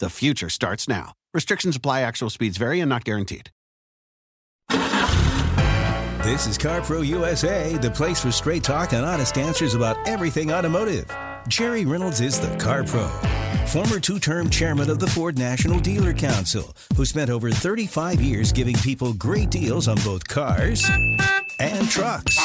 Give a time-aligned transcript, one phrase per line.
[0.00, 1.12] The future starts now.
[1.34, 3.50] Restrictions apply, actual speeds vary and not guaranteed.
[6.22, 11.14] This is CarPro USA, the place for straight talk and honest answers about everything automotive.
[11.48, 13.08] Jerry Reynolds is the Car Pro,
[13.66, 18.52] former two term chairman of the Ford National Dealer Council, who spent over 35 years
[18.52, 20.88] giving people great deals on both cars
[21.58, 22.38] and trucks.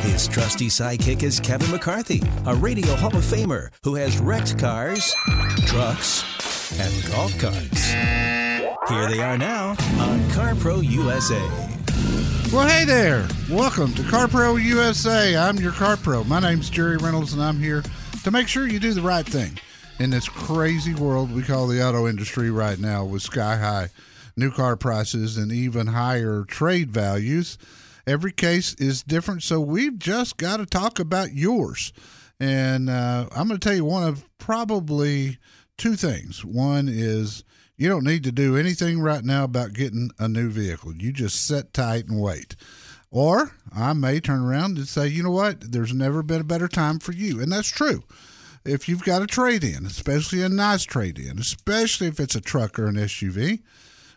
[0.00, 5.14] His trusty sidekick is Kevin McCarthy, a Radio Hall of Famer who has wrecked cars,
[5.66, 6.22] trucks,
[6.72, 7.90] and golf carts.
[7.90, 11.40] Here they are now on CarPro USA.
[12.52, 13.28] Well, hey there.
[13.50, 15.36] Welcome to CarPro USA.
[15.36, 16.26] I'm your CarPro.
[16.26, 17.82] My name's Jerry Reynolds, and I'm here
[18.22, 19.58] to make sure you do the right thing
[19.98, 23.88] in this crazy world we call the auto industry right now with sky high
[24.36, 27.58] new car prices and even higher trade values.
[28.06, 31.92] Every case is different, so we've just got to talk about yours.
[32.40, 35.38] And uh, I'm going to tell you one of probably
[35.76, 36.44] two things.
[36.44, 37.44] One is
[37.76, 40.94] you don't need to do anything right now about getting a new vehicle.
[40.94, 42.56] You just sit tight and wait.
[43.10, 45.72] Or I may turn around and say, you know what?
[45.72, 47.40] There's never been a better time for you.
[47.40, 48.04] And that's true.
[48.64, 52.40] If you've got a trade in, especially a nice trade in, especially if it's a
[52.40, 53.62] truck or an SUV,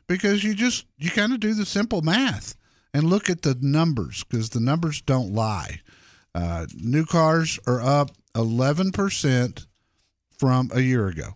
[0.07, 2.55] because you just, you kind of do the simple math
[2.93, 5.81] and look at the numbers because the numbers don't lie.
[6.33, 9.65] Uh, new cars are up 11%
[10.37, 11.35] from a year ago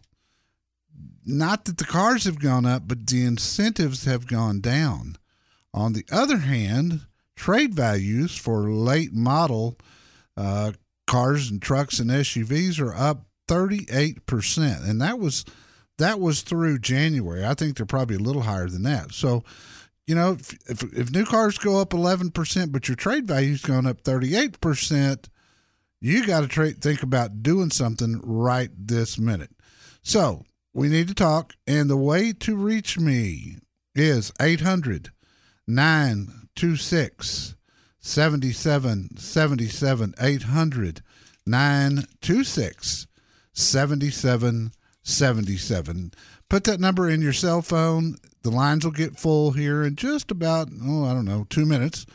[1.26, 5.18] not that the cars have gone up, but the incentives have gone down.
[5.74, 7.02] On the other hand,
[7.36, 9.78] trade values for late model
[10.36, 10.72] uh,
[11.08, 14.90] cars and trucks and SUVs are up 38%.
[14.90, 15.46] And that was
[15.98, 17.46] that was through January.
[17.46, 19.12] I think they're probably a little higher than that.
[19.12, 19.44] So,
[20.08, 23.86] you know, if, if, if new cars go up 11%, but your trade value's going
[23.86, 25.26] up 38%,
[26.00, 29.52] you got to tra- think about doing something right this minute.
[30.02, 30.44] So,
[30.74, 31.54] we need to talk.
[31.68, 33.58] And the way to reach me
[33.96, 35.10] is 800
[35.68, 37.56] 926
[38.00, 40.16] 7777.
[40.20, 41.02] 800
[41.46, 43.08] 926
[43.54, 46.12] 7777.
[46.50, 48.16] Put that number in your cell phone.
[48.44, 52.06] The lines will get full here in just about, oh, I don't know, two minutes.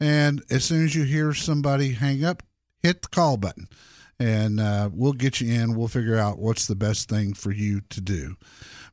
[0.00, 2.42] And as soon as you hear somebody hang up,
[2.82, 3.68] hit the call button
[4.20, 5.74] and uh, we'll get you in.
[5.74, 8.36] We'll figure out what's the best thing for you to do.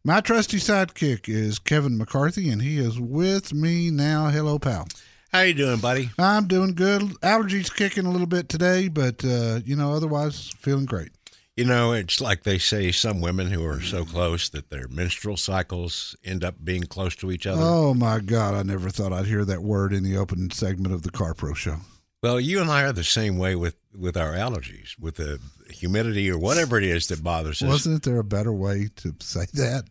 [0.04, 4.30] My trusty sidekick is Kevin McCarthy, and he is with me now.
[4.30, 4.88] Hello, pal.
[5.34, 6.10] How you doing, buddy?
[6.18, 7.02] I'm doing good.
[7.22, 11.10] Allergies kicking a little bit today, but uh, you know, otherwise feeling great.
[11.58, 15.36] You know, it's like they say some women who are so close that their menstrual
[15.36, 17.62] cycles end up being close to each other.
[17.62, 18.54] Oh my God!
[18.54, 21.54] I never thought I'd hear that word in the opening segment of the Car Pro
[21.54, 21.78] Show.
[22.24, 25.40] Well, you and I are the same way with with our allergies, with the
[25.70, 27.70] humidity or whatever it is that bothers us.
[27.70, 29.86] Wasn't there a better way to say that?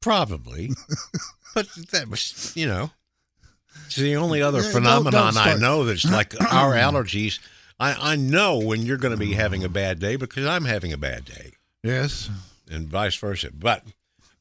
[0.00, 0.70] Probably,
[1.54, 2.90] but that was you know,
[3.86, 7.38] it's the only other yeah, phenomenon don't, don't I know that's like our allergies.
[7.78, 10.92] I I know when you're going to be having a bad day because I'm having
[10.94, 11.52] a bad day.
[11.82, 12.30] Yes,
[12.70, 13.50] and vice versa.
[13.52, 13.84] But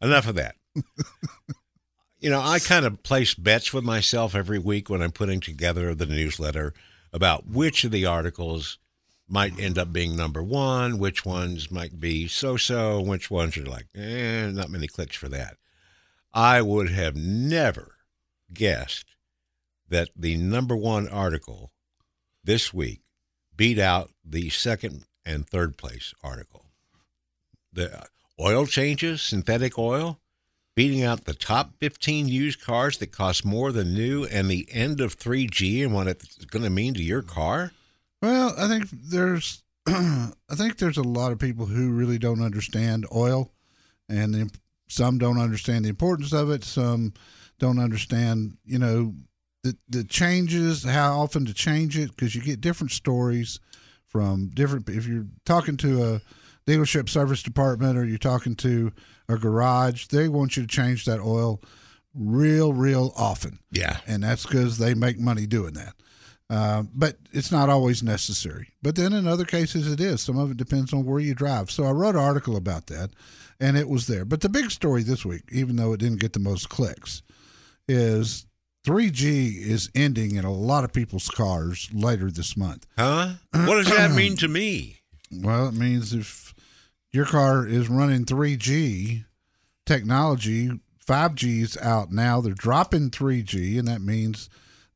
[0.02, 0.56] enough of that.
[2.20, 5.94] you know, I kind of place bets with myself every week when I'm putting together
[5.94, 6.74] the newsletter
[7.12, 8.78] about which of the articles
[9.28, 13.66] might end up being number one, which ones might be so so, which ones are
[13.66, 15.58] like, eh, not many clicks for that.
[16.34, 17.96] I would have never
[18.54, 19.06] guessed
[19.88, 21.72] that the number one article
[22.44, 23.02] this week
[23.56, 26.66] beat out the second and third place article.
[27.72, 28.08] The
[28.40, 30.20] oil changes, synthetic oil,
[30.80, 35.02] beating out the top 15 used cars that cost more than new and the end
[35.02, 37.74] of 3G and what it's going to mean to your car?
[38.22, 43.06] Well, I think there's I think there's a lot of people who really don't understand
[43.14, 43.52] oil
[44.08, 44.50] and the
[44.88, 46.64] some don't understand the importance of it.
[46.64, 47.14] Some
[47.60, 49.16] don't understand, you know,
[49.66, 53.60] the the changes, how often to change it, because you get different stories
[54.08, 54.88] from different.
[54.88, 56.22] If you're talking to a
[56.66, 58.94] dealership service department or you're talking to
[59.30, 61.62] a garage, they want you to change that oil
[62.14, 63.60] real, real often.
[63.72, 63.98] Yeah.
[64.08, 65.94] And that's because they make money doing that.
[66.50, 68.70] Uh, but it's not always necessary.
[68.82, 70.22] But then in other cases, it is.
[70.22, 71.70] Some of it depends on where you drive.
[71.70, 73.12] So I wrote an article about that,
[73.60, 74.26] and it was there.
[74.26, 77.22] But the big story this week, even though it didn't get the most clicks,
[77.88, 78.48] is
[78.88, 82.88] 3G is ending in a lot of people's cars later this month.
[82.98, 83.34] Huh?
[83.52, 85.02] What does that mean to me?
[85.32, 86.56] Well, it means if
[87.12, 89.26] your car is running 3G
[89.86, 90.70] technology,
[91.08, 92.42] 5G's out now.
[92.42, 94.50] They're dropping 3G, and that means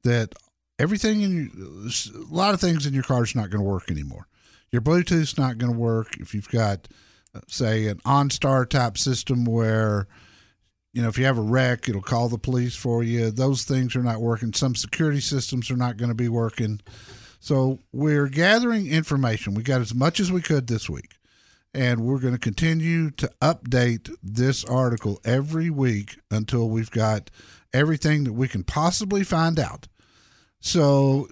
[0.04, 0.36] that
[0.78, 4.28] everything in a lot of things in your car is not going to work anymore.
[4.72, 6.88] Your Bluetooth's not going to work if you've got,
[7.34, 10.08] uh, say, an OnStar type system where,
[10.94, 13.32] you know, if you have a wreck, it'll call the police for you.
[13.32, 14.54] Those things are not working.
[14.54, 16.82] Some security systems are not going to be working.
[17.40, 19.54] So we're gathering information.
[19.54, 21.16] We got as much as we could this week.
[21.74, 27.32] And we're going to continue to update this article every week until we've got
[27.74, 29.88] everything that we can possibly find out.
[30.60, 31.30] So,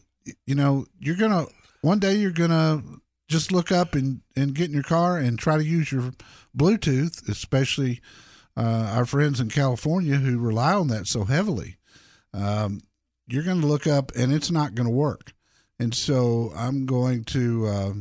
[0.48, 1.52] you know, you're going to,
[1.82, 2.82] one day you're going to
[3.28, 6.12] just look up and, and get in your car and try to use your
[6.58, 8.02] Bluetooth, especially
[8.58, 11.78] uh, our friends in California who rely on that so heavily.
[12.34, 12.82] Um,
[13.28, 15.34] you're going to look up and it's not going to work.
[15.80, 17.68] And so I'm going to.
[17.68, 17.94] Uh,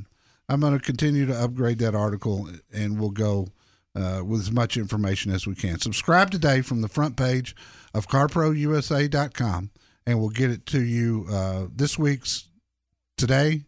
[0.51, 3.47] I'm going to continue to upgrade that article and we'll go
[3.95, 5.79] uh, with as much information as we can.
[5.79, 7.55] Subscribe today from the front page
[7.95, 9.71] of carprousa.com
[10.07, 12.49] and we'll get it to you uh, this week's
[13.17, 13.63] today.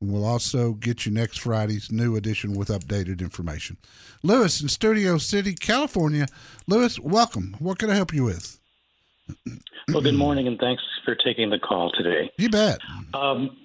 [0.00, 3.76] And we'll also get you next Friday's new edition with updated information.
[4.22, 6.26] Lewis in Studio City, California.
[6.68, 7.56] Lewis, welcome.
[7.58, 8.60] What can I help you with?
[9.88, 12.30] Well, good morning, and thanks for taking the call today.
[12.38, 12.78] You bet.
[13.12, 13.56] Um,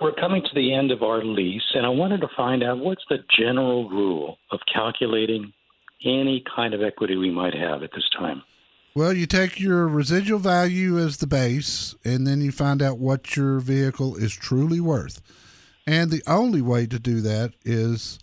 [0.00, 3.04] we're coming to the end of our lease, and I wanted to find out what's
[3.08, 5.52] the general rule of calculating
[6.04, 8.42] any kind of equity we might have at this time.
[8.94, 13.36] Well, you take your residual value as the base, and then you find out what
[13.36, 15.20] your vehicle is truly worth.
[15.86, 18.18] And the only way to do that is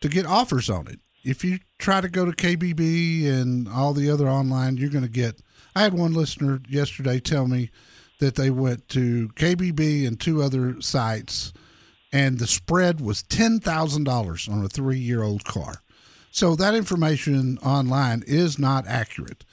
[0.00, 1.00] to get offers on it.
[1.24, 5.10] If you try to go to KBB and all the other online, you're going to
[5.10, 5.40] get.
[5.76, 7.70] I had one listener yesterday tell me
[8.20, 11.52] that they went to KBB and two other sites,
[12.12, 15.82] and the spread was ten thousand dollars on a three-year-old car.
[16.30, 19.44] So that information online is not accurate.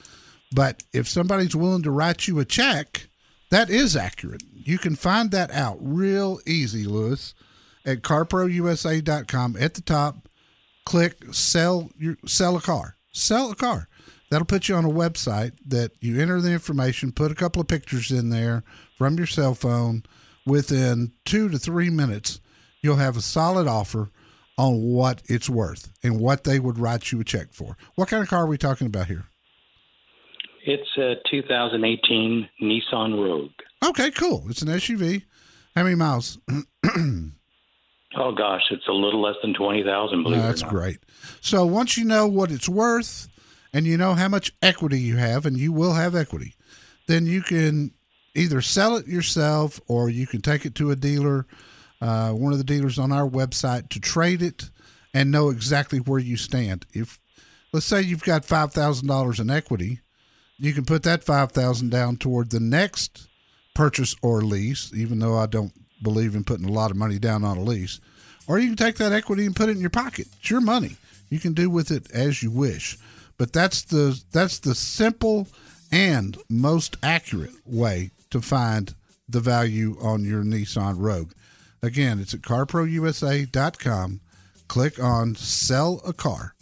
[0.54, 3.08] But if somebody's willing to write you a check,
[3.50, 4.42] that is accurate.
[4.52, 7.34] You can find that out real easy, Lewis,
[7.84, 9.56] at carprousa.com.
[9.58, 10.28] At the top,
[10.84, 12.96] click sell your sell a car.
[13.12, 13.88] Sell a car.
[14.32, 17.68] That'll put you on a website that you enter the information, put a couple of
[17.68, 18.64] pictures in there
[18.96, 20.04] from your cell phone.
[20.46, 22.40] Within two to three minutes,
[22.80, 24.08] you'll have a solid offer
[24.56, 27.76] on what it's worth and what they would write you a check for.
[27.94, 29.26] What kind of car are we talking about here?
[30.64, 33.50] It's a 2018 Nissan Rogue.
[33.84, 34.46] Okay, cool.
[34.48, 35.24] It's an SUV.
[35.76, 36.38] How many miles?
[36.86, 40.22] oh gosh, it's a little less than 20,000.
[40.22, 40.74] Believe No, that's it or not.
[40.74, 40.98] great.
[41.42, 43.28] So once you know what it's worth
[43.72, 46.54] and you know how much equity you have, and you will have equity,
[47.06, 47.92] then you can
[48.34, 51.46] either sell it yourself or you can take it to a dealer,
[52.00, 54.70] uh, one of the dealers on our website, to trade it
[55.14, 56.86] and know exactly where you stand.
[56.92, 57.18] If
[57.72, 60.00] let's say you've got five thousand dollars in equity,
[60.58, 63.28] you can put that five thousand down toward the next
[63.74, 67.44] purchase or lease, even though I don't believe in putting a lot of money down
[67.44, 68.00] on a lease.
[68.48, 70.26] Or you can take that equity and put it in your pocket.
[70.38, 70.96] It's your money.
[71.30, 72.98] You can do with it as you wish.
[73.38, 75.48] But that's the that's the simple
[75.90, 78.94] and most accurate way to find
[79.28, 81.32] the value on your Nissan Rogue.
[81.82, 84.20] Again, it's at carprousa.com.
[84.68, 86.54] Click on sell a car.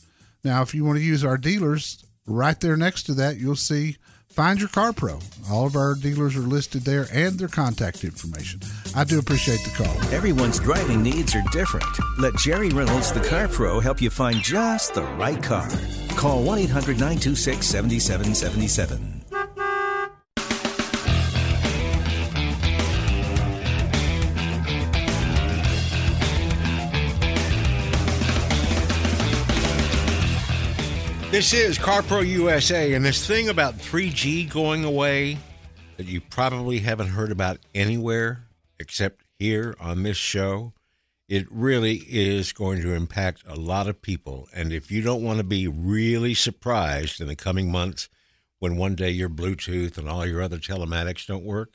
[0.42, 3.96] Now, if you want to use our dealers, right there next to that, you'll see
[4.30, 5.18] Find Your Car Pro.
[5.50, 8.60] All of our dealers are listed there and their contact information.
[8.96, 9.94] I do appreciate the call.
[10.14, 11.86] Everyone's driving needs are different.
[12.18, 15.68] Let Jerry Reynolds, the Car Pro, help you find just the right car.
[16.16, 19.20] Call 1 800 926 7777.
[31.30, 35.38] This is CarPro USA, and this thing about 3G going away
[35.96, 38.46] that you probably haven't heard about anywhere
[38.80, 40.72] except here on this show
[41.30, 44.48] It really is going to impact a lot of people.
[44.52, 48.08] And if you don't want to be really surprised in the coming months
[48.58, 51.74] when one day your Bluetooth and all your other telematics don't work,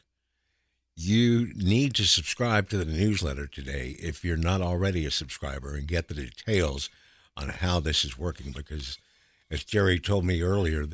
[0.93, 5.87] you need to subscribe to the newsletter today if you're not already a subscriber and
[5.87, 6.89] get the details
[7.37, 8.97] on how this is working because
[9.49, 10.85] as Jerry told me earlier,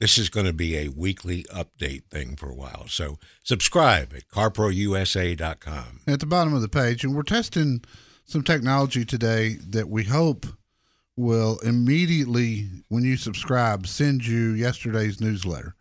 [0.00, 2.86] this is going to be a weekly update thing for a while.
[2.88, 6.00] So subscribe at carprousa.com.
[6.08, 7.84] At the bottom of the page, and we're testing
[8.28, 10.44] some technology today that we hope
[11.16, 15.74] will immediately, when you subscribe, send you yesterday's newsletter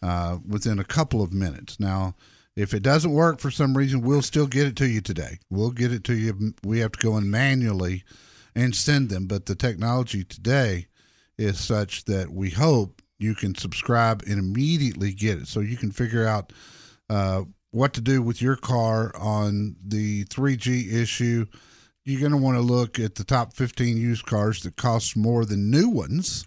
[0.00, 1.80] uh, within a couple of minutes.
[1.80, 2.14] Now,
[2.54, 5.40] if it doesn't work for some reason, we'll still get it to you today.
[5.50, 6.54] We'll get it to you.
[6.62, 8.04] We have to go in manually
[8.54, 10.86] and send them, but the technology today
[11.36, 15.48] is such that we hope you can subscribe and immediately get it.
[15.48, 16.52] So you can figure out
[17.10, 21.46] uh, what to do with your car on the 3G issue.
[22.08, 25.44] You're going to want to look at the top 15 used cars that cost more
[25.44, 26.46] than new ones,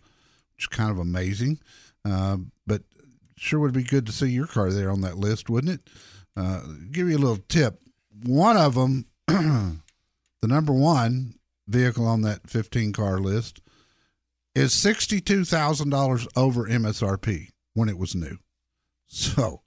[0.56, 1.60] which is kind of amazing.
[2.04, 2.82] Uh, but
[3.38, 5.90] sure would be good to see your car there on that list, wouldn't it?
[6.36, 7.80] Uh, give you a little tip.
[8.24, 9.78] One of them, the
[10.42, 11.36] number one
[11.68, 13.62] vehicle on that 15 car list,
[14.56, 18.40] is $62,000 over MSRP when it was new.
[19.06, 19.62] So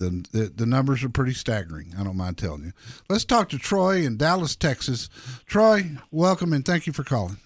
[0.00, 1.94] the, the, the numbers are pretty staggering.
[1.96, 2.72] I don't mind telling you.
[3.08, 5.08] Let's talk to Troy in Dallas, Texas.
[5.46, 7.36] Troy, welcome and thank you for calling.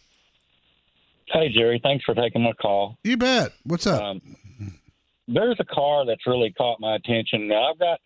[1.27, 1.81] Hey, Jerry.
[1.83, 2.97] Thanks for taking my call.
[3.03, 3.53] You bet.
[3.65, 4.01] What's up?
[4.03, 4.37] Um,
[5.27, 7.49] there's a car that's really caught my attention.
[7.49, 8.01] Now I've got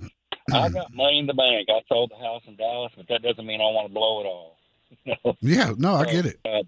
[0.52, 1.68] I've got money in the bank.
[1.68, 4.26] I sold the house in Dallas, but that doesn't mean I want to blow it
[4.26, 5.36] all.
[5.40, 6.38] yeah, no, I get it.
[6.44, 6.62] Uh,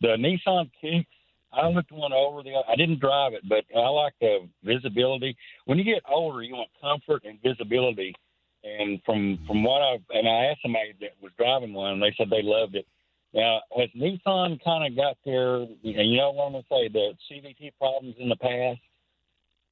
[0.00, 1.08] the Nissan Kicks,
[1.52, 2.42] I looked one over.
[2.42, 5.36] The I didn't drive it, but I like the visibility.
[5.64, 8.14] When you get older, you want comfort and visibility.
[8.64, 12.14] And from from what I and I asked somebody that was driving one, and they
[12.16, 12.86] said they loved it.
[13.34, 17.12] Now, as Nissan kind of got their, you know what I'm going to say, the
[17.30, 18.80] CVT problems in the past?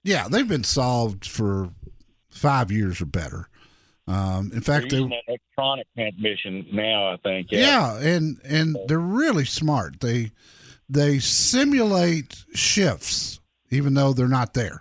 [0.05, 1.71] Yeah, they've been solved for
[2.29, 3.49] five years or better.
[4.07, 7.13] Um, in fact, they're using they, electronic transmission now.
[7.13, 7.49] I think.
[7.51, 7.99] Yeah.
[7.99, 10.01] yeah, and and they're really smart.
[10.01, 10.31] They
[10.89, 13.41] they simulate shifts
[13.71, 14.81] even though they're not there.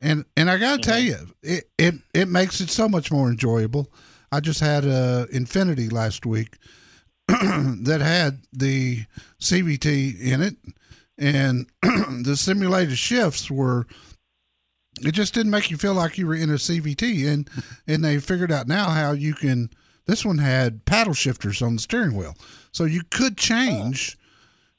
[0.00, 0.90] And and I got to mm-hmm.
[0.90, 3.90] tell you, it, it it makes it so much more enjoyable.
[4.30, 6.56] I just had a Infiniti last week
[7.28, 9.04] that had the
[9.40, 10.56] CVT in it,
[11.16, 13.86] and the simulated shifts were
[15.00, 17.26] it just didn't make you feel like you were in a CVT.
[17.26, 17.48] And
[17.86, 19.70] and they figured out now how you can.
[20.06, 22.36] This one had paddle shifters on the steering wheel,
[22.72, 24.18] so you could change,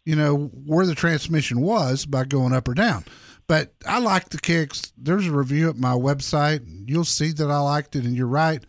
[0.05, 3.03] you know, where the transmission was by going up or down.
[3.47, 4.91] But I like the kicks.
[4.97, 6.61] There's a review at my website.
[6.87, 8.63] You'll see that I liked it, and you're right.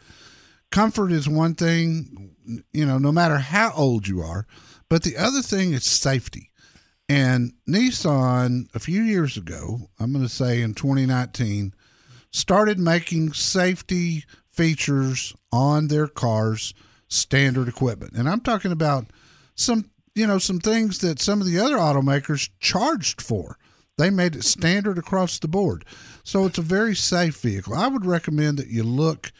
[0.70, 2.34] Comfort is one thing,
[2.72, 4.46] you know, no matter how old you are.
[4.88, 6.50] But the other thing is safety.
[7.08, 11.72] And Nissan, a few years ago, I'm going to say in 2019,
[12.32, 16.74] started making safety features on their cars
[17.08, 18.14] standard equipment.
[18.14, 19.06] And I'm talking about
[19.54, 23.58] some, you know, some things that some of the other automakers charged for.
[23.98, 25.84] They made it standard across the board.
[26.24, 27.74] So it's a very safe vehicle.
[27.74, 29.30] I would recommend that you look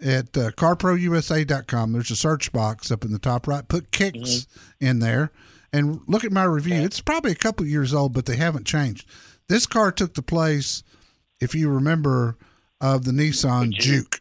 [0.00, 1.92] at uh, carprousa.com.
[1.92, 3.66] There's a search box up in the top right.
[3.66, 4.86] Put kicks mm-hmm.
[4.86, 5.30] in there
[5.72, 6.74] and look at my review.
[6.74, 9.08] It's probably a couple years old, but they haven't changed.
[9.48, 10.82] This car took the place,
[11.40, 12.36] if you remember,
[12.80, 14.20] of the Nissan Juke.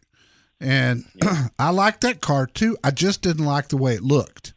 [0.60, 1.06] And
[1.60, 2.78] I liked that car too.
[2.84, 4.54] I just didn't like the way it looked.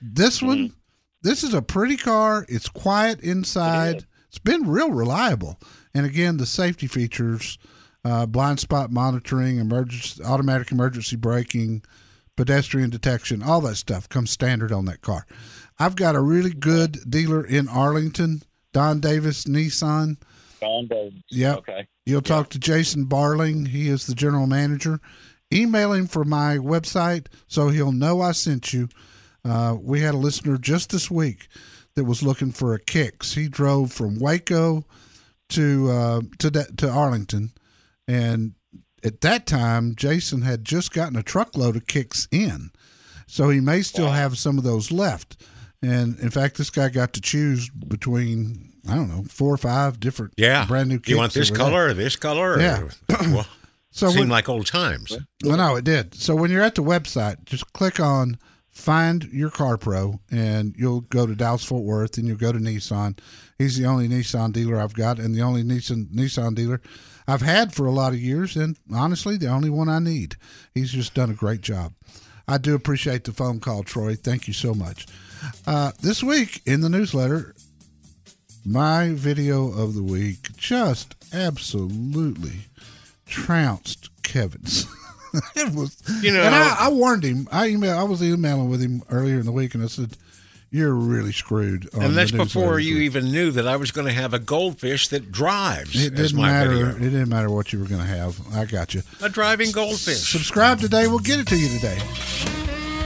[0.00, 0.77] This one, mm-hmm.
[1.22, 2.46] This is a pretty car.
[2.48, 3.96] It's quiet inside.
[3.96, 5.58] It it's been real reliable.
[5.94, 7.58] And again, the safety features,
[8.04, 11.82] uh, blind spot monitoring, emergency, automatic emergency braking,
[12.36, 15.26] pedestrian detection, all that stuff comes standard on that car.
[15.78, 20.18] I've got a really good dealer in Arlington, Don Davis Nissan.
[20.60, 21.22] Don Davis.
[21.30, 21.58] Yep.
[21.58, 21.88] Okay.
[22.04, 23.68] You'll talk to Jason Barling.
[23.68, 25.00] He is the general manager.
[25.52, 28.88] Email him for my website so he'll know I sent you.
[29.48, 31.48] Uh, we had a listener just this week
[31.94, 33.34] that was looking for a kicks.
[33.34, 34.84] He drove from Waco
[35.50, 37.52] to uh, to to Arlington,
[38.06, 38.54] and
[39.04, 42.70] at that time, Jason had just gotten a truckload of kicks in,
[43.26, 44.12] so he may still wow.
[44.12, 45.42] have some of those left.
[45.80, 50.00] And in fact, this guy got to choose between I don't know four or five
[50.00, 51.00] different yeah brand new.
[51.06, 52.60] You want this color or this color?
[52.60, 52.82] Yeah.
[52.82, 52.90] Or,
[53.32, 53.46] well,
[53.90, 55.16] so seemed when, like old times.
[55.44, 56.14] Well, no, it did.
[56.14, 58.38] So when you're at the website, just click on
[58.78, 62.60] find your car pro and you'll go to Dallas Fort Worth and you'll go to
[62.60, 63.18] Nissan.
[63.58, 66.80] He's the only Nissan dealer I've got and the only Nissan Nissan dealer
[67.26, 70.36] I've had for a lot of years and honestly the only one I need.
[70.74, 71.92] He's just done a great job.
[72.46, 74.14] I do appreciate the phone call, Troy.
[74.14, 75.06] Thank you so much.
[75.66, 77.54] Uh, this week in the newsletter,
[78.64, 82.66] my video of the week just absolutely
[83.26, 84.86] trounced Kevin's.
[85.56, 87.48] it was, You know- and I, I warned him.
[87.52, 90.16] I email, I was emailing with him earlier in the week, and I said,
[90.70, 94.06] "You're really screwed." On And that's before you week." even knew that I was going
[94.06, 96.70] to have a goldfish that drives It as didn't my matter.
[96.70, 96.88] video.
[96.96, 98.38] It didn't matter what you were going to have.
[98.54, 99.02] I got you.
[99.22, 100.30] A driving goldfish.
[100.30, 101.06] Subscribe today.
[101.06, 101.98] We'll get it to you today.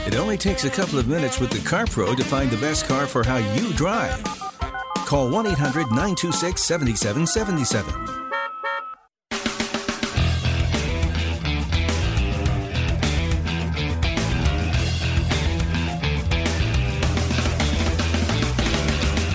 [0.05, 2.85] It only takes a couple of minutes with the Car Pro to find the best
[2.87, 4.21] car for how you drive.
[5.05, 8.22] Call 1 800 926 7777.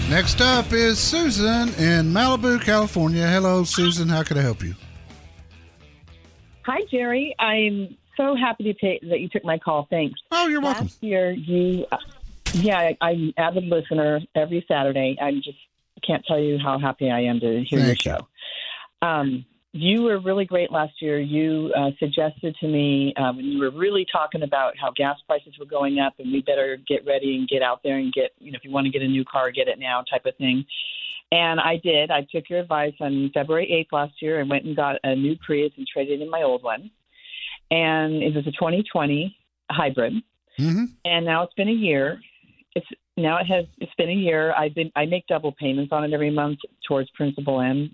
[0.08, 3.26] Next up is Susan in Malibu, California.
[3.26, 4.08] Hello, Susan.
[4.08, 4.74] How can I help you?
[6.64, 7.36] Hi, Jerry.
[7.38, 9.86] I'm so happy to take that you took my call.
[9.90, 10.18] Thanks.
[10.30, 10.86] Oh, you're welcome.
[10.86, 11.98] Last year, you, uh,
[12.54, 15.18] yeah, I, I'm an avid listener every Saturday.
[15.20, 15.58] I just
[16.06, 17.86] can't tell you how happy I am to hear Thank you.
[17.86, 18.28] your show.
[19.02, 19.44] Um,
[19.80, 21.20] you were really great last year.
[21.20, 25.54] You uh, suggested to me uh, when you were really talking about how gas prices
[25.58, 28.50] were going up and we better get ready and get out there and get, you
[28.50, 30.64] know, if you want to get a new car, get it now type of thing.
[31.30, 32.10] And I did.
[32.10, 35.36] I took your advice on February 8th last year and went and got a new
[35.36, 36.90] Prius and traded in my old one.
[37.70, 39.36] And it was a 2020
[39.70, 40.14] hybrid.
[40.56, 42.20] hmm And now it's been a year.
[42.74, 44.54] It's now it has it's been a year.
[44.54, 47.90] I've been I make double payments on it every month towards principal and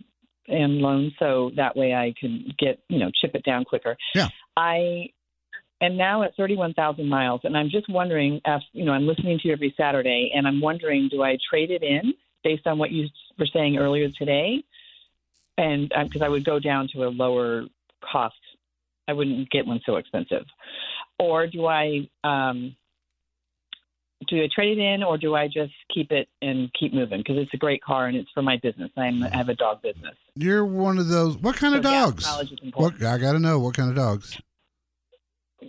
[0.48, 3.96] and loan, so that way I can get you know chip it down quicker.
[4.14, 4.28] Yeah.
[4.56, 5.10] I
[5.80, 9.48] am now at 31,000 miles, and I'm just wondering, if, you know, I'm listening to
[9.48, 13.08] you every Saturday, and I'm wondering, do I trade it in based on what you
[13.38, 14.64] were saying earlier today?
[15.56, 17.64] And because I would go down to a lower
[18.00, 18.34] cost,
[19.06, 20.44] I wouldn't get one so expensive.
[21.18, 22.74] Or do I um,
[24.28, 27.19] do I trade it in, or do I just keep it and keep moving?
[27.19, 28.90] Because it's a great car and it's for my business.
[28.97, 30.14] I'm, I have a dog business.
[30.37, 31.37] You're one of those.
[31.38, 32.52] What kind of So gas dogs?
[32.75, 33.59] What I got to know.
[33.59, 34.38] What kind of dogs?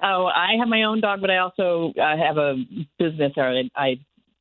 [0.04, 2.56] Oh, I have my own dog, but I also uh, have a
[3.00, 3.34] business.
[3.38, 3.96] Or I, I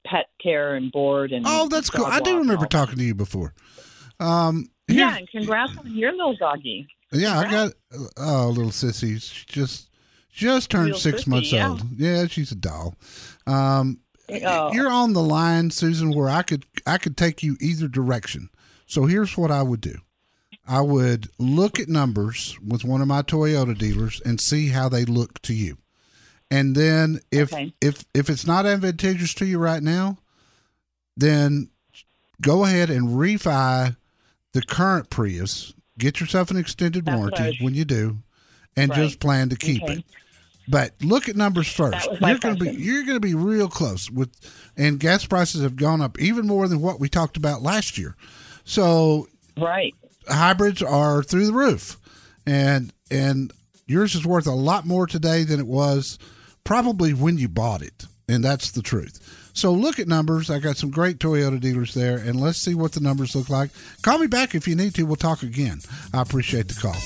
[0.07, 1.45] pet care and board and.
[1.49, 2.07] Oh, that's cool.
[2.07, 3.55] I do remember talking to you before.
[4.21, 6.89] Um, here- Yeah, and congrats on your little doggy.
[7.13, 7.39] yeah.
[7.39, 7.73] I got
[8.17, 9.21] oh, little sissy.
[9.23, 9.91] She Just
[10.33, 11.69] just turned Little six sissy, months yeah.
[11.69, 11.83] old.
[11.97, 12.97] Yeah, she's a doll.
[13.47, 14.73] Um, Oh.
[14.73, 18.49] you're on the line, Susan, where I could I could take you either direction.
[18.87, 19.97] So here's what I would do.
[20.67, 25.05] I would look at numbers with one of my Toyota dealers and see how they
[25.05, 25.77] look to you.
[26.51, 27.75] And then if Okay.
[27.81, 30.19] if if it's not advantageous to you right now,
[31.17, 31.69] then
[32.41, 33.97] go ahead and refi
[34.53, 35.75] the current Prius.
[35.99, 38.19] Get yourself an extended That's warranty when you do,
[38.77, 38.97] and Right.
[39.03, 39.93] just plan to keep Okay.
[39.99, 40.05] it.
[40.67, 41.93] But look at numbers first.
[41.93, 44.31] That was my You're going to be you're going to be real close with,
[44.77, 48.17] and gas prices have gone up even more than what we talked about last year.
[48.65, 49.95] So Right.
[50.29, 51.99] hybrids are through the roof,
[52.47, 53.53] and and
[53.87, 56.19] yours is worth a lot more today than it was
[56.65, 59.21] probably when you bought it, and that's the truth.
[59.53, 60.51] So look at numbers.
[60.51, 63.71] I got some great Toyota dealers there, and let's see what the numbers look like.
[64.03, 65.05] Call me back if you need to.
[65.05, 65.81] We'll talk again.
[66.13, 66.97] I appreciate the call.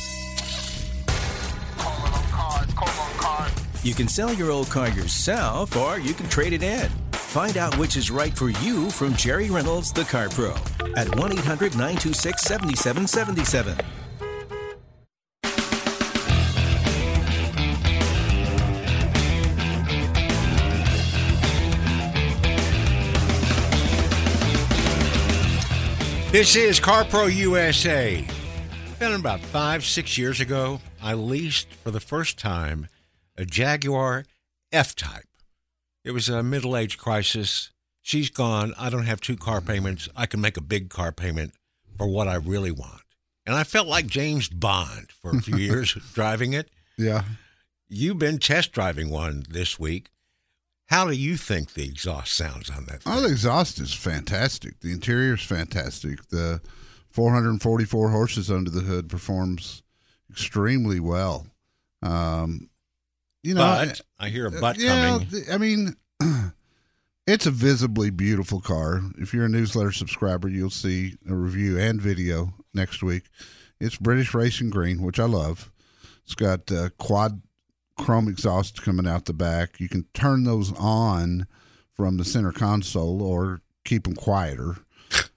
[3.89, 6.91] You can sell your old car yourself or you can trade it in.
[7.13, 10.55] Find out which is right for you from Jerry Reynolds, the Car Pro,
[10.95, 13.79] at 1 800 926 7777.
[26.31, 28.23] This is CarPro USA.
[28.99, 32.87] Been about five, six years ago, I leased for the first time
[33.39, 34.25] a Jaguar
[34.73, 35.25] F Type.
[36.05, 37.71] It was a middle age crisis.
[38.03, 38.75] She's gone.
[38.79, 40.09] I don't have two car payments.
[40.17, 41.53] I can make a big car payment
[41.97, 43.03] for what I really want.
[43.47, 46.69] And I felt like James Bond for a few years driving it.
[46.97, 47.23] Yeah.
[47.89, 50.11] You've been test driving one this week.
[50.87, 53.03] How do you think the exhaust sounds on that?
[53.05, 53.25] Oh, thing?
[53.25, 54.81] the exhaust is fantastic.
[54.81, 56.29] The interior is fantastic.
[56.29, 56.63] The
[57.11, 59.83] 444 horses under the hood performs
[60.31, 61.47] extremely well.
[62.03, 62.71] Um,
[63.43, 65.45] you know, but I hear a butt yeah, coming.
[65.51, 65.97] I mean,
[67.27, 69.01] it's a visibly beautiful car.
[69.17, 73.25] If you're a newsletter subscriber, you'll see a review and video next week.
[73.81, 75.71] It's British Racing Green, which I love.
[76.25, 77.43] It's got uh, quad
[77.97, 79.81] chrome exhaust coming out the back.
[79.81, 81.47] You can turn those on
[81.93, 84.77] from the center console or keep them quieter.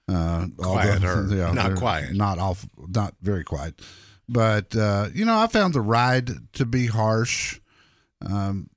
[0.08, 2.14] Uh, Quieter, not they're quiet.
[2.14, 3.80] not off, not very quiet.
[4.28, 7.61] But uh, you know, I found the ride to be harsh.
[8.26, 8.70] Um,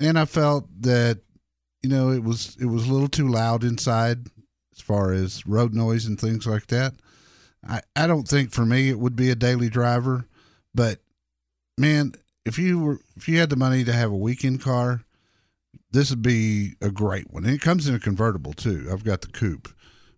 [0.00, 1.20] and I felt that
[1.82, 4.28] you know it was it was a little too loud inside
[4.74, 6.94] as far as road noise and things like that.
[7.66, 10.26] I I don't think for me it would be a daily driver,
[10.74, 11.00] but
[11.78, 12.12] man,
[12.44, 15.02] if you were if you had the money to have a weekend car,
[15.90, 17.44] this would be a great one.
[17.44, 18.88] And it comes in a convertible too.
[18.90, 19.68] I've got the coupe,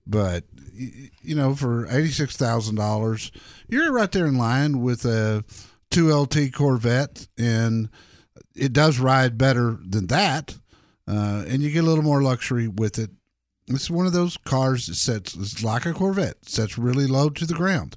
[0.06, 3.30] but you know, for eighty six thousand dollars,
[3.68, 5.44] you're right there in line with a
[5.90, 7.88] two LT Corvette, and
[8.58, 10.56] it does ride better than that,
[11.06, 13.10] uh, and you get a little more luxury with it.
[13.66, 17.44] It's one of those cars that sets it's like a Corvette, sets really low to
[17.46, 17.96] the ground,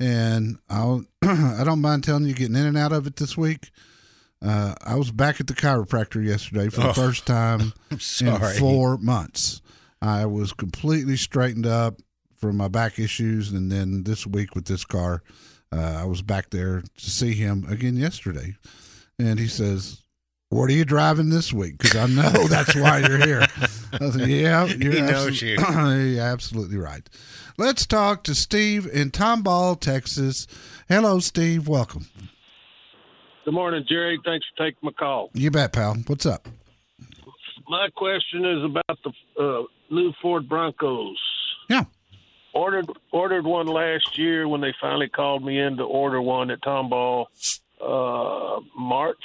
[0.00, 3.70] and I'll I don't mind telling you, getting in and out of it this week.
[4.42, 7.98] Uh, I was back at the chiropractor yesterday for the Oh, first time in
[8.58, 9.62] four months.
[10.02, 12.00] I was completely straightened up
[12.36, 15.22] from my back issues, and then this week with this car,
[15.72, 18.56] uh, I was back there to see him again yesterday,
[19.18, 20.02] and he says,
[20.50, 23.46] "What are you driving this week?" Because I know that's why you're here.
[23.92, 27.08] I said, "Yeah, you're He knows absolu- you're absolutely right."
[27.56, 30.46] Let's talk to Steve in Tomball, Texas.
[30.88, 31.68] Hello, Steve.
[31.68, 32.06] Welcome.
[33.44, 34.18] Good morning, Jerry.
[34.24, 35.30] Thanks for taking my call.
[35.34, 35.94] You bet, pal.
[36.06, 36.48] What's up?
[37.68, 41.18] My question is about the uh, new Ford Broncos.
[41.70, 41.84] Yeah.
[42.52, 46.60] Ordered ordered one last year when they finally called me in to order one at
[46.62, 47.26] Tomball
[47.84, 49.16] uh, March.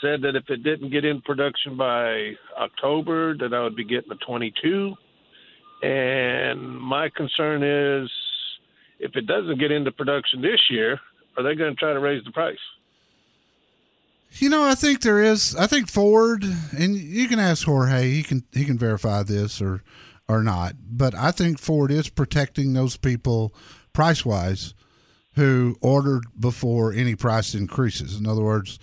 [0.00, 4.12] Said that if it didn't get in production by October, that I would be getting
[4.12, 4.94] a 22.
[5.82, 8.08] And my concern is,
[9.00, 11.00] if it doesn't get into production this year,
[11.36, 12.58] are they going to try to raise the price?
[14.32, 15.56] You know, I think there is.
[15.56, 16.44] I think Ford,
[16.76, 18.10] and you can ask Jorge.
[18.10, 19.82] He can he can verify this or
[20.28, 20.74] or not.
[20.90, 23.54] But I think Ford is protecting those people
[23.92, 24.74] price wise
[25.38, 28.16] who ordered before any price increases.
[28.18, 28.78] In other words,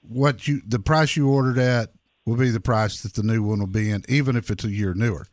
[0.00, 1.90] what you the price you ordered at
[2.24, 4.70] will be the price that the new one will be in, even if it's a
[4.70, 5.26] year newer.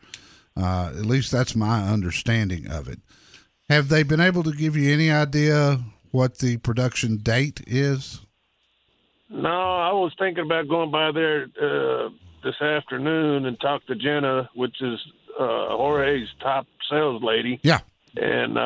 [0.56, 3.00] Uh, at least that's my understanding of it.
[3.70, 5.80] Have they been able to give you any idea
[6.12, 8.22] what the production date is?
[9.30, 12.10] No, I was thinking about going by there uh,
[12.44, 15.00] this afternoon and talk to Jenna, which is
[15.40, 17.80] uh, Jorge's top sales lady, Yeah.
[18.16, 18.58] and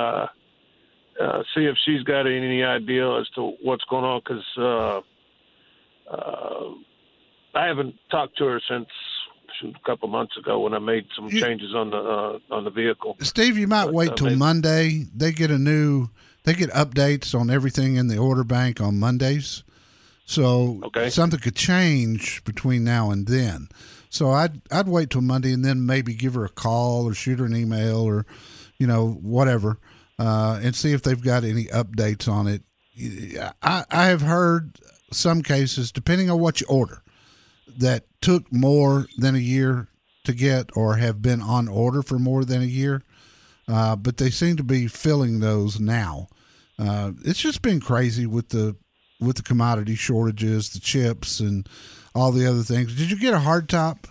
[1.22, 4.22] uh, see if she's got any idea as to what's going on.
[4.24, 5.02] Because uh,
[6.14, 6.74] uh,
[7.54, 8.88] I haven't talked to her since
[9.60, 12.64] shoot, a couple months ago when I made some You- changes on the uh, on
[12.64, 13.18] the vehicle.
[13.22, 15.06] Steve, you might But, wait uh, till Monday.
[15.16, 16.10] They get a new,
[16.44, 19.64] they get updates on everything in the order bank on Mondays.
[20.26, 21.10] So Okay.
[21.10, 23.68] something could change between now and then.
[24.10, 27.40] So I'd I'd wait till Monday and then maybe give her a call or shoot
[27.40, 28.26] her an email or,
[28.78, 29.78] you know, whatever,
[30.20, 32.64] uh, and see if they've got any updates on it.
[33.62, 34.78] I I have heard
[35.12, 37.02] some cases, depending on what you order,
[37.78, 39.88] that took more than a year
[40.24, 43.02] to get or have been on order for more than a year.
[43.68, 46.28] Uh, but they seem to be filling those now.
[46.78, 48.76] Uh, it's just been crazy with the
[49.20, 51.68] with the commodity shortages, the chips, and
[52.14, 52.96] all the other things.
[52.96, 54.08] Did you get a hard top?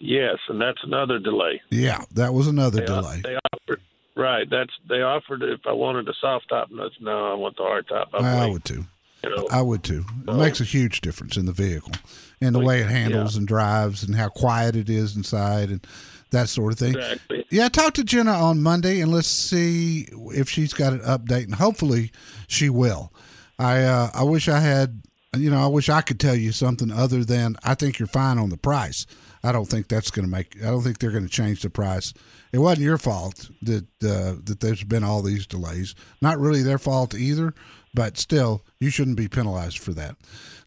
[0.00, 1.60] Yes, and that's another delay.
[1.70, 3.20] Yeah, that was another They, delay.
[3.22, 3.80] they offered
[4.18, 4.48] right.
[4.50, 6.70] That's they offered if I wanted a soft top.
[6.70, 8.10] No, no I want the hard top.
[8.12, 8.84] I'm I would too.
[9.24, 9.46] you know.
[9.50, 10.04] I would too.
[10.26, 11.92] It makes a huge difference in the vehicle
[12.40, 15.86] and the way it handles and drives and how quiet it is inside and
[16.30, 16.94] that sort of thing.
[16.94, 17.46] Exactly.
[17.50, 21.54] Yeah, talk to Jenna on Monday and let's see if she's got an update, and
[21.54, 22.12] hopefully
[22.46, 23.12] she will.
[23.58, 25.02] I uh, I wish I had,
[25.36, 28.38] you know, I wish I could tell you something other than I think you're fine
[28.38, 29.06] on the price.
[29.42, 30.56] I don't think that's going to make.
[30.62, 32.12] I don't think they're going to change the price.
[32.52, 35.94] It wasn't your fault that uh, that there's been all these delays.
[36.20, 37.54] Not really their fault either,
[37.94, 40.16] but still, you shouldn't be penalized for that.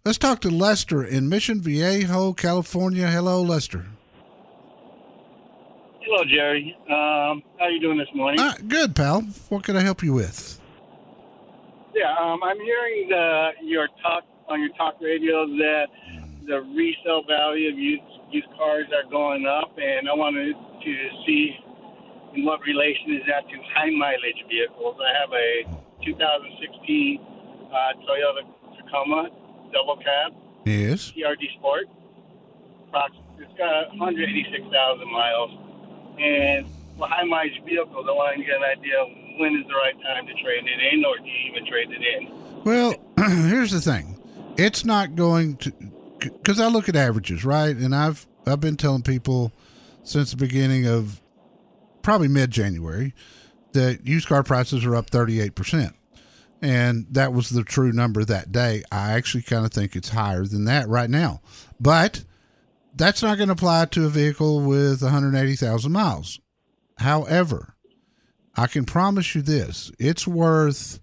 [0.06, 3.08] Let's talk to Lester in Mission Viejo, California.
[3.08, 3.86] Hello, Lester.
[6.02, 6.76] Hello, Jerry.
[6.90, 8.40] Um, how are you doing this morning?
[8.42, 9.22] Ah, good, pal.
[9.50, 10.60] What can I help you with?
[11.94, 15.88] yeah, um, I'm hearing the, your talk on your talk radio that
[16.48, 20.94] the resale value of used, used cars are going up, and I wanted to
[21.26, 21.56] see
[22.36, 24.96] in what relation is that to high mileage vehicles.
[25.00, 27.76] I have a 2016 uh,
[28.08, 29.30] Toyota Tacoma
[29.72, 30.34] double cab
[30.66, 31.12] Yes.
[31.12, 31.88] TRD Sport.
[33.40, 35.52] It's got 186,000 miles.
[36.20, 36.66] And
[36.98, 39.08] for high mileage vehicles, I want to get an idea of
[39.40, 42.02] when is the right time to trade it in, or do you even trade it
[42.02, 42.64] in?
[42.64, 42.94] Well,
[43.50, 44.20] here's the thing.
[44.58, 45.72] It's not going to
[46.22, 47.76] because I look at averages, right?
[47.76, 49.52] And I've I've been telling people
[50.04, 51.22] since the beginning of
[52.02, 53.14] probably mid January
[53.74, 55.94] that used car prices are up 38%.
[56.62, 58.84] and that was the true number that day.
[58.92, 61.42] I actually kind of think it's higher than that right now,
[61.80, 62.24] but
[62.96, 66.40] that's not going to apply to a vehicle with 180,000 miles.
[66.98, 67.76] However,
[68.56, 71.00] I can promise you this: it's worth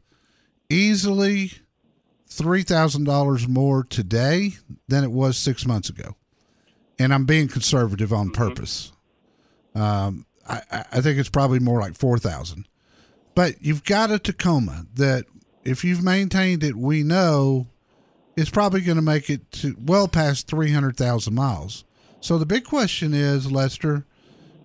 [0.69, 1.53] easily
[2.29, 4.53] three thousand dollars more today
[4.87, 6.17] than it was six months ago,
[6.99, 8.93] and I'm being conservative on purpose.
[9.75, 12.67] Um, I, I think it's probably more like four thousand.
[13.35, 15.27] But you've got a Tacoma that,
[15.65, 17.69] if you've maintained it, we know
[18.37, 21.85] it's probably going to make it to well past three hundred thousand miles.
[22.21, 24.05] So the big question is, Lester,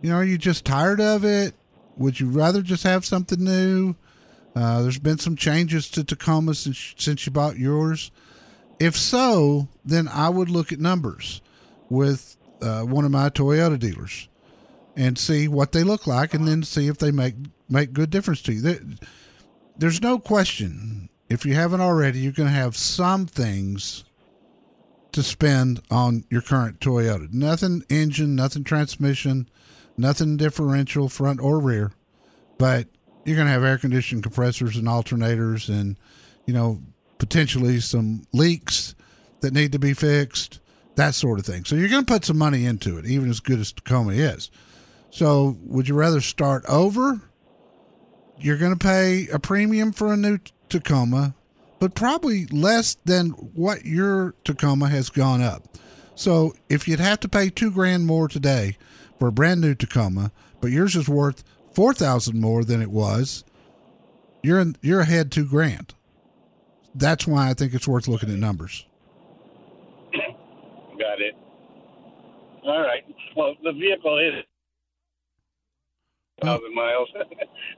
[0.02, 1.54] you know, are you just tired of it?
[1.98, 3.96] Would you rather just have something new?
[4.56, 8.12] Uh, there's been some changes to Tacoma since since you bought yours.
[8.80, 11.42] If so, then I would look at numbers
[11.90, 14.28] with uh, one of my Toyota dealers
[14.96, 17.36] and see what they look like, and then see if they make
[17.70, 18.62] make good difference to you.
[18.62, 18.80] There,
[19.78, 21.10] there's no question.
[21.30, 24.04] If you haven't already, you're going to have some things
[25.14, 27.32] to spend on your current Toyota.
[27.34, 29.50] Nothing engine, nothing transmission,
[29.98, 31.92] nothing differential, front or rear,
[32.58, 32.88] but
[33.26, 35.98] you're going to have air conditioning compressors and alternators and,
[36.46, 36.82] you know,
[37.18, 38.96] potentially some leaks
[39.42, 40.60] that need to be fixed,
[40.96, 41.66] that sort of thing.
[41.66, 44.52] So you're going to put some money into it, even as good as Tacoma is.
[45.10, 47.22] So would you rather start over?
[48.38, 51.36] You're going to pay a premium for a new Tacoma,
[51.80, 55.78] but probably less than what your Tacoma has gone up.
[56.16, 58.78] So if you'd have to pay two grand more today
[59.20, 60.32] for a brand new Tacoma,
[60.62, 63.44] but yours is worth four thousand more than it was,
[64.42, 65.94] you're in, you're ahead two grand.
[66.96, 68.86] That's why I think it's worth looking at numbers.
[70.14, 71.36] Got it.
[72.64, 73.04] All right.
[73.36, 74.44] Well, the vehicle is
[76.42, 77.10] thousand miles.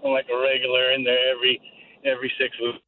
[0.04, 1.62] I'm like a regular in there every
[2.04, 2.80] every six weeks.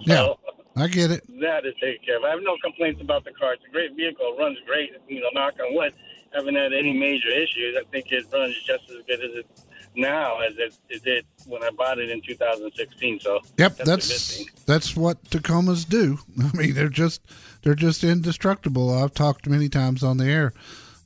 [0.00, 0.32] Yeah,
[0.76, 1.22] I get it.
[1.40, 2.24] That is taken care of.
[2.24, 3.54] I have no complaints about the car.
[3.54, 4.34] It's a great vehicle.
[4.36, 4.90] It runs great.
[5.08, 5.94] You know, knock on wood.
[6.32, 7.76] Haven't had any major issues.
[7.78, 9.46] I think it runs just as good as it
[9.94, 13.20] now as it, it did when I bought it in 2016.
[13.20, 16.18] So Yep, that's, that's that's what Tacomas do.
[16.52, 17.22] I mean, they're just
[17.62, 18.92] they're just indestructible.
[18.92, 20.52] I've talked many times on the air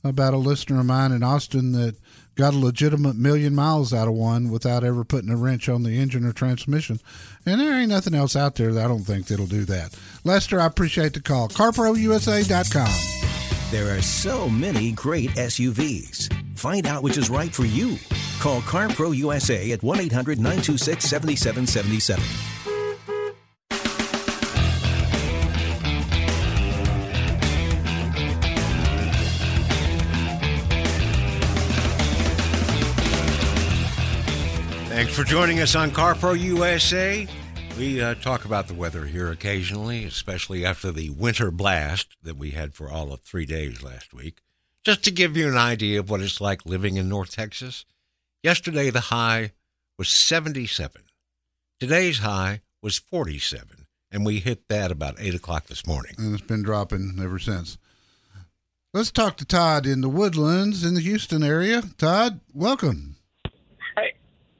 [0.03, 1.95] about a listener of mine in Austin that
[2.35, 5.99] got a legitimate million miles out of one without ever putting a wrench on the
[5.99, 6.99] engine or transmission.
[7.45, 9.97] And there ain't nothing else out there that I don't think that'll do that.
[10.23, 11.49] Lester, I appreciate the call.
[11.49, 13.36] CarProUSA.com.
[13.69, 16.31] There are so many great SUVs.
[16.57, 17.97] Find out which is right for you.
[18.39, 22.23] Call CarPro USA at 1 800 926 7777.
[34.87, 37.27] Thanks for joining us on CarPro USA.
[37.77, 42.51] We uh, talk about the weather here occasionally, especially after the winter blast that we
[42.51, 44.39] had for all of three days last week.
[44.83, 47.85] Just to give you an idea of what it's like living in North Texas,
[48.41, 49.51] yesterday the high
[49.95, 51.03] was 77.
[51.79, 56.15] Today's high was 47, and we hit that about 8 o'clock this morning.
[56.17, 57.77] And it's been dropping ever since.
[58.91, 61.83] Let's talk to Todd in the woodlands in the Houston area.
[61.99, 63.16] Todd, welcome.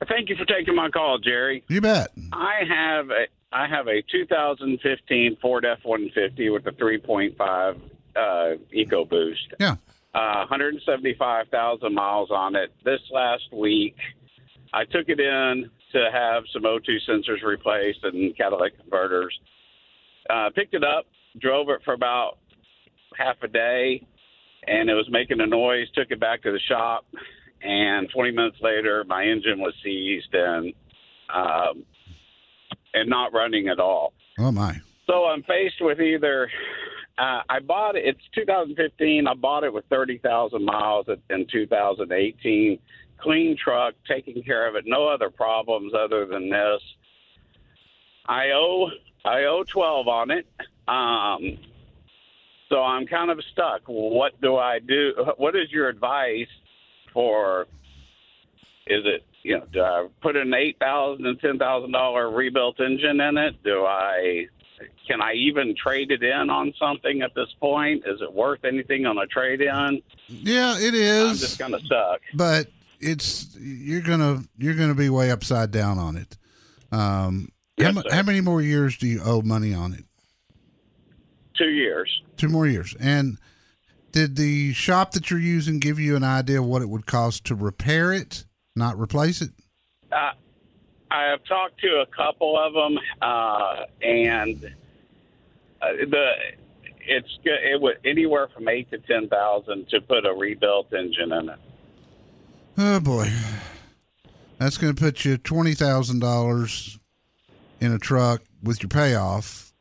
[0.08, 1.64] Thank you for taking my call, Jerry.
[1.68, 2.12] You bet.
[2.32, 7.80] I have a I have a 2015 Ford F150 with a 3.5
[8.16, 8.20] uh,
[8.76, 9.54] EcoBoost.
[9.60, 9.76] Yeah.
[10.14, 12.74] Uh, 175,000 miles on it.
[12.84, 13.96] This last week,
[14.74, 19.38] I took it in to have some O2 sensors replaced and catalytic converters.
[20.30, 21.06] Uh, picked it up,
[21.40, 22.38] drove it for about
[23.16, 24.06] half a day,
[24.68, 25.88] and it was making a noise.
[25.94, 27.06] Took it back to the shop,
[27.62, 30.74] and 20 minutes later, my engine was seized and
[31.34, 31.84] um,
[32.94, 34.14] and not running at all.
[34.40, 34.80] Oh my.
[35.08, 36.50] So I'm faced with either
[37.18, 38.06] uh, I bought it.
[38.06, 39.28] It's 2015.
[39.28, 42.80] I bought it with 30,000 miles in 2018.
[43.20, 44.84] Clean truck, taking care of it.
[44.86, 46.82] No other problems other than this.
[48.28, 48.90] I owe
[49.26, 50.48] I owe 12 on it.
[50.88, 51.58] Um,
[52.70, 53.82] so I'm kind of stuck.
[53.88, 55.14] What do I do?
[55.38, 56.48] What is your advice
[57.18, 57.66] for?
[58.86, 59.66] Is it you know?
[59.74, 63.56] Do I put an eight thousand and ten thousand dollar rebuilt engine in it?
[63.64, 64.46] Do I?
[65.08, 68.04] Can I even trade it in on something at this point?
[68.06, 70.02] Is it worth anything on a trade in?
[70.28, 71.30] Yeah, it is.
[71.32, 72.22] I'm just of stuck.
[72.36, 72.68] but
[73.00, 76.38] it's you're gonna you're gonna be way upside down on it.
[76.92, 80.04] Um, Yes, how, how many more years do you owe money on it?
[81.56, 82.10] Two years.
[82.36, 82.96] Two more years.
[83.00, 83.38] And
[84.12, 87.46] did the shop that you're using give you an idea of what it would cost
[87.46, 89.52] to repair it, not replace it?
[90.12, 90.32] Uh,
[91.12, 94.64] I have talked to a couple of them, uh, and
[95.82, 96.32] uh, the
[97.10, 101.32] it's go- it was anywhere from eight to ten thousand to put a rebuilt engine
[101.32, 101.60] in it.
[102.78, 103.32] Oh boy,
[104.58, 107.00] that's going to put you twenty thousand dollars
[107.80, 109.72] in a truck with your payoff,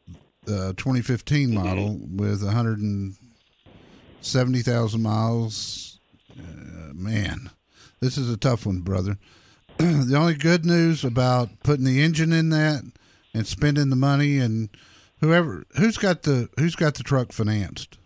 [0.45, 3.17] the 2015 model with one hundred and
[4.27, 5.99] seventy thousand miles.
[6.39, 7.51] Uh, man,
[8.01, 9.19] this is a tough one, brother.
[9.79, 12.83] the only good news about putting the engine in that
[13.35, 14.71] and spending the money and
[15.21, 17.99] whoever who's got the who's got the truck financed.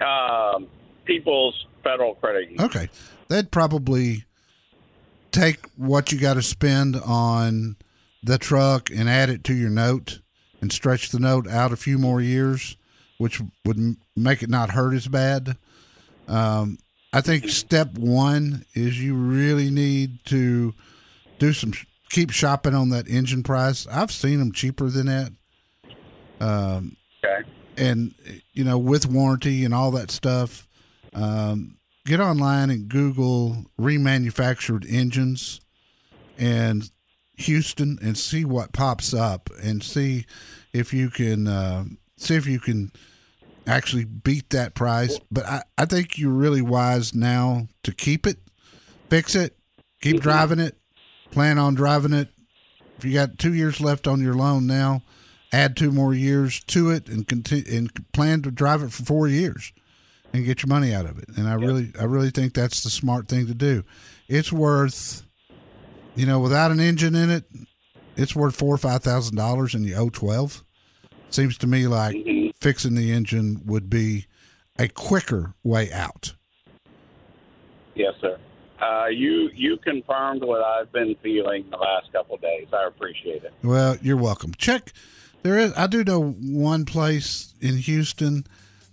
[0.00, 0.68] Um,
[1.04, 2.64] People's Federal Credit Union.
[2.64, 2.88] Okay.
[3.28, 4.24] They'd probably
[5.30, 7.76] take what you got to spend on
[8.22, 10.20] the truck and add it to your note
[10.60, 12.76] and stretch the note out a few more years,
[13.20, 15.58] which would make it not hurt as bad.
[16.26, 16.78] Um,
[17.12, 20.72] I think step one is you really need to
[21.38, 21.74] do some
[22.08, 23.86] keep shopping on that engine price.
[23.88, 25.32] I've seen them cheaper than that.
[26.40, 27.46] Um, Okay.
[27.76, 28.14] and
[28.54, 30.66] you know with warranty and all that stuff
[31.12, 35.60] um, get online and google remanufactured engines
[36.38, 36.90] and
[37.36, 40.24] houston and see what pops up and see
[40.72, 41.84] if you can uh,
[42.16, 42.90] see if you can
[43.66, 48.38] actually beat that price but I, I think you're really wise now to keep it
[49.08, 49.56] fix it
[50.00, 50.76] keep driving it
[51.30, 52.28] plan on driving it
[52.98, 55.02] if you got two years left on your loan now
[55.52, 59.28] add two more years to it and continue and plan to drive it for four
[59.28, 59.72] years
[60.32, 61.28] and get your money out of it.
[61.36, 63.84] And I really, I really think that's the smart thing to do.
[64.28, 65.26] It's worth,
[66.14, 67.44] you know, without an engine in it,
[68.16, 70.62] it's worth four or five thousand dollars, and you owe twelve.
[71.30, 72.14] Seems to me like
[72.60, 74.26] fixing the engine would be
[74.78, 76.34] a quicker way out.
[77.94, 78.38] Yes, sir.
[78.80, 82.66] Uh, you you confirmed what I've been feeling the last couple of days.
[82.72, 83.52] I appreciate it.
[83.62, 84.54] Well, you're welcome.
[84.54, 84.92] Check.
[85.42, 85.72] There is.
[85.76, 88.46] I do know one place in Houston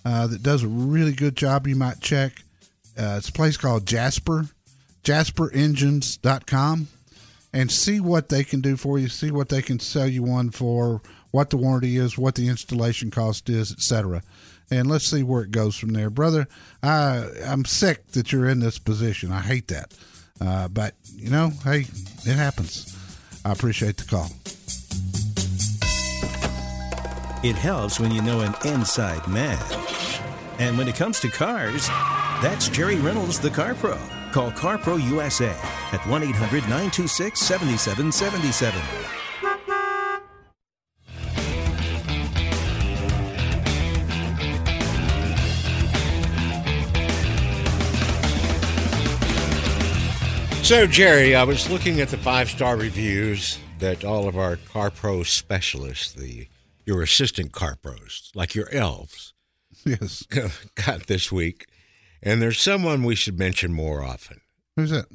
[0.03, 1.67] uh, that does a really good job.
[1.67, 2.43] You might check.
[2.97, 4.47] Uh, it's a place called Jasper,
[5.03, 6.87] JasperEngines.com,
[7.53, 9.07] and see what they can do for you.
[9.07, 11.01] See what they can sell you one for.
[11.31, 14.23] What the warranty is, what the installation cost is, etc.
[14.69, 16.47] And let's see where it goes from there, brother.
[16.83, 19.31] I I'm sick that you're in this position.
[19.31, 19.93] I hate that,
[20.41, 21.85] uh, but you know, hey,
[22.25, 22.95] it happens.
[23.45, 24.29] I appreciate the call.
[27.43, 29.57] It helps when you know an inside man.
[30.59, 31.87] And when it comes to cars,
[32.41, 33.97] that's Jerry Reynolds, the Car Pro.
[34.31, 35.55] Call Car Pro USA
[35.91, 39.26] at 1 800 926 7777.
[50.67, 54.91] So, Jerry, I was looking at the five star reviews that all of our car
[54.91, 56.49] pro specialists, the
[56.85, 59.33] your assistant car pros, like your elves,
[59.85, 60.23] Yes.
[60.85, 61.67] got this week,
[62.21, 64.41] and there's someone we should mention more often.
[64.75, 65.05] Who's that?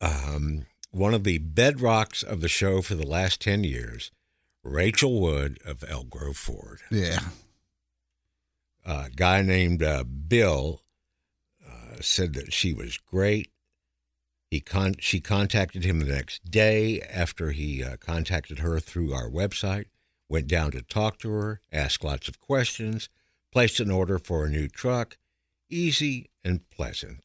[0.00, 4.12] Um, one of the bedrocks of the show for the last ten years,
[4.62, 6.82] Rachel Wood of Elk Grove Ford.
[6.88, 7.30] Yeah.
[8.86, 10.82] A guy named uh, Bill
[11.68, 13.50] uh, said that she was great.
[14.50, 19.28] He con- she contacted him the next day after he uh, contacted her through our
[19.28, 19.86] website.
[20.28, 23.08] Went down to talk to her, asked lots of questions,
[23.52, 25.16] placed an order for a new truck.
[25.70, 27.20] Easy and pleasant,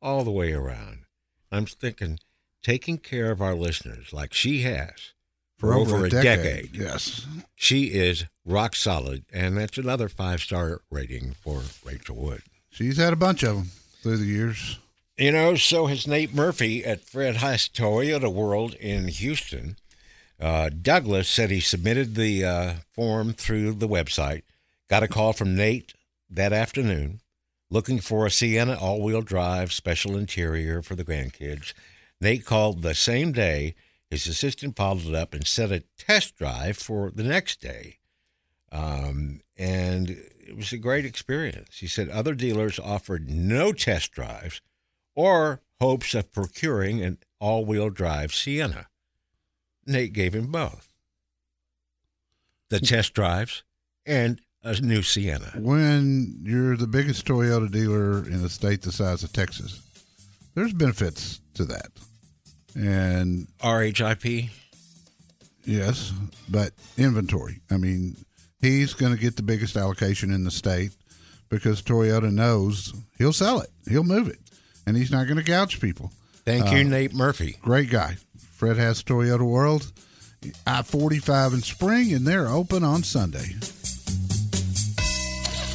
[0.00, 1.04] all the way around.
[1.50, 2.20] I'm thinking,
[2.62, 5.12] taking care of our listeners like she has
[5.58, 6.76] for, over, a decade.
[6.76, 7.26] Yes.
[7.56, 12.42] She is rock solid, and that's another five star rating for Rachel Wood.
[12.70, 13.70] She's had a bunch of them
[14.02, 14.78] through the years.
[15.20, 19.76] You know, so has Nate Murphy at Fred Haas Toyota World in Houston.
[20.40, 24.44] Uh, Douglas said he submitted the uh, form through the website,
[24.88, 25.92] got a call from Nate
[26.30, 27.20] that afternoon
[27.68, 31.74] looking for a Sienna all wheel drive special interior for the grandkids.
[32.18, 33.74] Nate called the same day.
[34.08, 37.98] His assistant followed it up and set a test drive for the next day.
[38.72, 41.76] Um, and it was a great experience.
[41.76, 44.62] He said other dealers offered no test drives
[45.14, 48.86] or hopes of procuring an all wheel drive Sienna.
[49.86, 50.90] Nate gave him both
[52.70, 53.62] the test drives
[54.06, 55.52] and a new Sienna.
[55.56, 59.82] When you're the biggest Toyota dealer in a state the size of Texas,
[60.54, 61.88] there's benefits to that.
[62.74, 64.50] And RHIP?
[65.64, 66.12] yes,
[66.48, 67.60] but inventory.
[67.70, 68.16] I mean,
[68.60, 70.92] he's going to get the biggest allocation in the state
[71.48, 74.38] because Toyota knows he'll sell it, he'll move it,
[74.90, 76.10] and he's not going to gouge people.
[76.44, 77.56] Thank you, uh, Nate Murphy.
[77.62, 78.16] Great guy.
[78.36, 79.90] Fred Haas Toyota World,
[80.66, 83.54] I 45 in spring, and they're open on Sunday.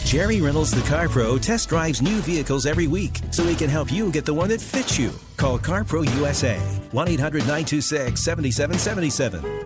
[0.04, 3.92] Jerry Reynolds, the Car Pro, test drives new vehicles every week so he can help
[3.92, 5.12] you get the one that fits you.
[5.38, 6.58] Call CarPro USA,
[6.92, 9.66] 1 800 926 7777.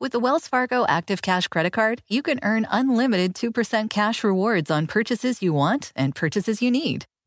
[0.00, 4.70] With the Wells Fargo Active Cash Credit Card, you can earn unlimited 2% cash rewards
[4.70, 7.06] on purchases you want and purchases you need.